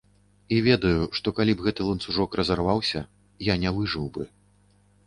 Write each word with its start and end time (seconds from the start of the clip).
І 0.55 0.57
ведаю, 0.67 1.03
што, 1.19 1.27
калі 1.39 1.51
б 1.59 1.67
гэты 1.67 1.81
ланцужок 1.91 2.39
разарваўся, 2.43 3.05
я 3.53 3.61
не 3.67 3.77
выжыў 3.79 4.11
бы. 4.19 4.23